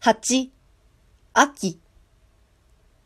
[0.00, 0.50] 8、
[1.32, 1.80] 秋。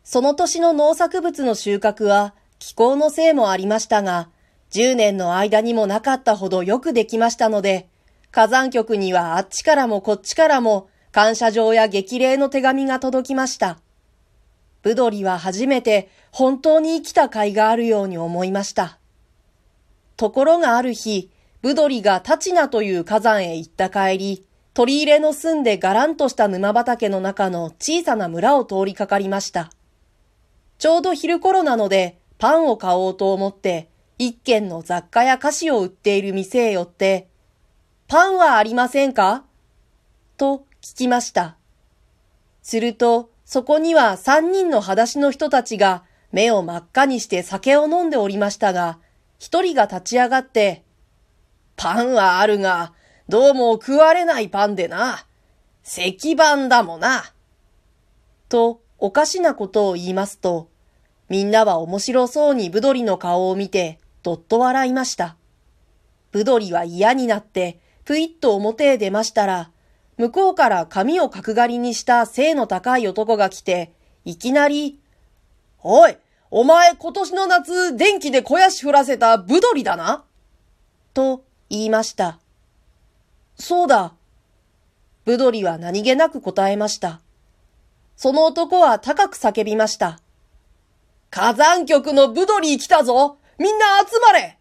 [0.03, 4.29] その年の農作物の収穫は気候のせいもありましたが、
[4.71, 7.89] 10年の間にもなかったほどよくできましたので、
[8.29, 13.79] 火山局にはあっちからもこっちからも感謝状や激励の手紙が届きました。
[14.83, 18.99] ブドリは初めて本当に生きた甲斐があるように思いました。
[20.15, 21.31] ところがある日、
[21.63, 29.69] ブドリがタチナという火山へ行った帰り、取り入れの住んでがらんとした沼畑の中の小さな村を通りかかりました。
[30.79, 37.27] ちょうど昼頃なのでパンを買おうと思って一軒の雑貨や菓子を売っている店へ寄って、
[38.07, 39.43] パンはありませんか？
[40.37, 41.55] と聞きました。
[42.61, 48.99] すると、そこには三人の裸足の人たちが目を真っ赤にして酒を飲んでおりましたが、
[49.39, 50.83] 一人が立ち上がって、
[51.75, 52.93] パンはあるが、
[53.29, 55.25] どうも食われないパンでな。
[55.85, 57.23] 石板だもな。
[58.49, 60.69] と、おかしなことを言いますと、
[61.29, 65.37] みんなは面白そうにブドリの顔を見て、どっと笑いました。
[66.31, 69.71] ブドリは嫌になって、ぷいっと表へ出ましたら、
[70.17, 73.93] 向こうから髪を角刈りにした背の高い男が来て、
[74.25, 74.99] いきなり、
[75.81, 76.17] おい
[76.51, 80.23] お前今年の夏電気で肥やし降らせたブドリだな
[81.13, 82.42] と言いました。
[83.57, 84.13] そうだ。
[85.25, 87.21] ブドリは何気なく答えました。
[88.15, 90.19] その男は高く叫びました。
[91.29, 94.59] 火山局のブドリ来たぞみんな集まれ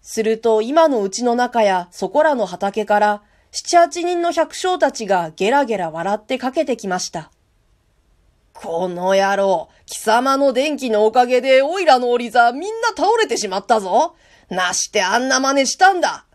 [0.00, 7.30] すると今のうちの中やそこらの畑から七八人の百姓たちがゲラゲラ笑ってかけてきました。
[8.54, 14.14] この野郎、貴様の電気のおかげでオイラの折り座みんな倒れてしまったぞ。
[14.48, 16.26] なしてあんな真似したんだ。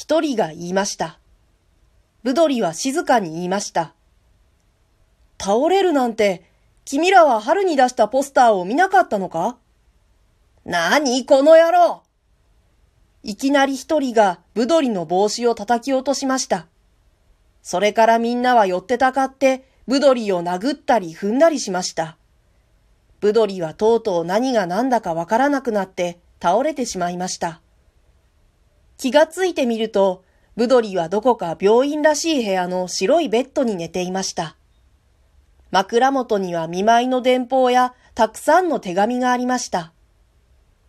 [0.00, 1.18] 一人が言いました。
[2.22, 3.94] ブドリは静かに言いました。
[5.40, 6.44] 倒れるなんて、
[6.84, 9.56] 君らは春に出したポスターを見なかったのか？
[10.64, 12.04] 何この野郎
[13.24, 16.68] いきなり一人がブドリの帽子を叩き落としました。
[17.60, 22.18] それからみんなは寄ってたかってブドリを殴ったり踏んだりしました。
[23.18, 27.60] ブドリはとうとう何が何だかわからなくなって倒れてしまいました。
[28.98, 30.24] 気がついてみると、
[30.56, 34.56] ブドリはどこか病院らしい部屋の白いベッドに寝ていました。
[35.70, 39.92] 枕元には見舞いの電報やたくさんの手紙がありました。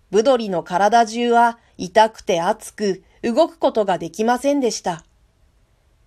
[0.09, 5.03] ブドリの体中は痛くて熱く動くことができませんでした。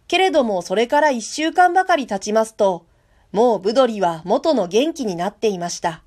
[0.09, 2.85] けれどもそれから一週間ばかり経ちますと、
[3.31, 6.03] もうブドリは元の元気になっていました。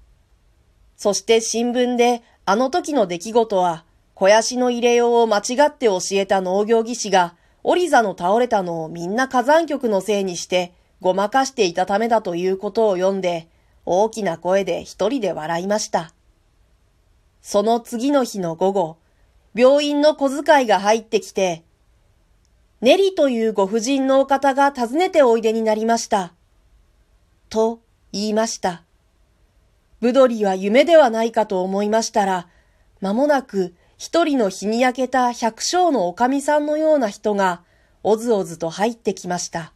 [0.98, 3.86] そして新聞であの時の出来事は、
[4.16, 13.50] 肥やしの入れようを間違って教えた農業技師が、オリザの倒れたのをみんな火山局のせいにして、ごまかしていたためだということを読んで、
[13.86, 16.14] 大きな声で一人で笑いました。
[17.42, 18.98] その次の日の午後、
[19.54, 21.64] 病院の小遣いが入ってきて、
[22.80, 26.34] ネリというご婦人のお方が訪ねておいでになりました。
[27.50, 27.82] と
[28.14, 28.84] 言いました。
[30.00, 32.48] ブドリは夢ではないかと思いましたら、
[33.02, 37.62] 間もなく一人の日に焼けた百姓のおかみさんのような人が、
[38.04, 39.74] おずおずと入ってきました。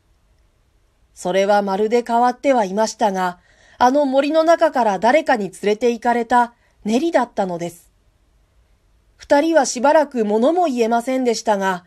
[1.14, 3.40] それはまるで変わってはいましたが、
[3.78, 6.54] あの森の中から誰かに連れて行かれた
[6.84, 7.92] ネリだったのです。
[9.16, 11.86] 二人はしばらく物も言えませんでしたが、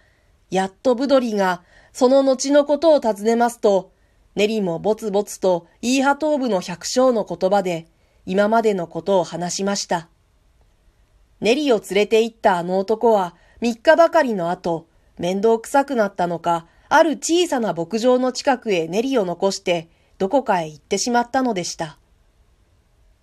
[0.50, 1.62] やっとブドリが
[1.92, 3.92] その後のことを尋ねますと、
[4.34, 7.86] ネリもぼつぼつとイーハトーブの百姓の言葉で
[8.24, 10.08] 今までのことを話しました。
[11.42, 14.86] ネリを連れて行ったあの男は三日ばかりの後、
[15.18, 19.88] 面倒くさくなったのか、ある小さな牧場の近くへネリを残して
[20.18, 21.98] どこかへ行ってしまったのでした。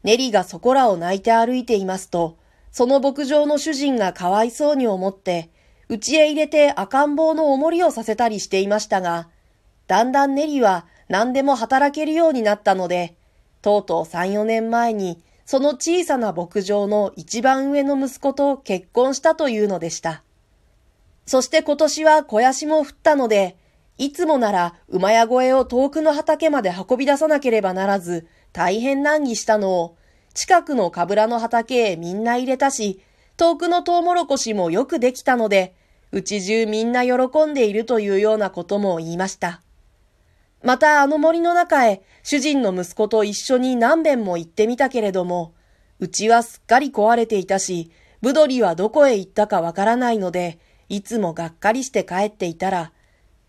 [0.04, 2.38] ネリがそこらを泣いて歩いていますと、
[2.72, 5.50] その牧場の主人がかわいそうに思って、
[5.88, 9.30] 家へ入れて赤ん坊のおもりをさせたりしていましたが、
[9.88, 13.16] だんだんネリは何でも働けるようになったので、
[13.62, 20.22] とうとう三、四年前に、その小さな牧場の一番上の息子と結婚したというのでした。
[21.26, 23.58] そして今年は肥やしも降ったので、
[23.98, 29.98] いつもなら馬や小屋を遠くの畑まで運び出さなければならず、大変難儀したのを、
[30.36, 33.02] 近くのかぶらの畑へみんな入れたし、
[33.36, 35.74] 遠くのトウモロコシもよくできたので、
[36.12, 39.64] うち中みんな喜んでいるというようなことも言いました。
[40.64, 45.54] またあの森の中へ主人の息子と一緒に何遍も行ってみたけれども、
[46.00, 47.92] うちはすっかり壊れていたし、
[48.22, 50.60] ブドリはどこへ行ったかわからないので、
[50.90, 52.92] いつもがっかりして帰っていたら、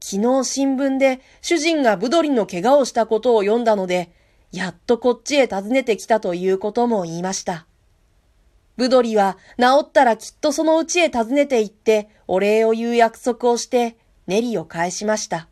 [0.00, 4.12] 昨日新聞で主人がブドリの怪我をしたことを読んだので、
[4.52, 7.66] やっとこっちへ訪ねてきたということも言いました。
[8.76, 15.48] ブドリは治ったらきっとそのうちへ訪ねて行ってお礼を言う約束をしてネリを返しました。